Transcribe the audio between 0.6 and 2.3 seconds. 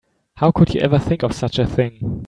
you ever think of such a thing?